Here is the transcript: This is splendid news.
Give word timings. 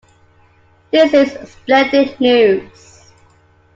This 0.91 1.13
is 1.13 1.51
splendid 1.51 2.19
news. 2.19 3.11